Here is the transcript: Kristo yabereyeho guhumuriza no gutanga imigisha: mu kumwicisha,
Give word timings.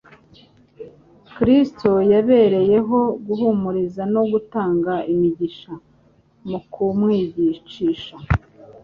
Kristo 1.35 1.91
yabereyeho 2.11 2.99
guhumuriza 3.25 4.01
no 4.13 4.23
gutanga 4.31 4.93
imigisha: 5.13 5.71
mu 6.49 6.59
kumwicisha, 6.71 8.15